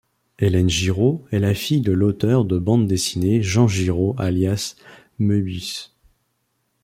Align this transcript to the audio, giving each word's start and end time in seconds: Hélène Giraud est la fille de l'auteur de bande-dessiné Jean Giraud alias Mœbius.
Hélène 0.39 0.67
Giraud 0.67 1.27
est 1.29 1.37
la 1.37 1.53
fille 1.53 1.81
de 1.81 1.91
l'auteur 1.91 2.43
de 2.43 2.57
bande-dessiné 2.57 3.43
Jean 3.43 3.67
Giraud 3.67 4.15
alias 4.17 4.73
Mœbius. 5.19 5.95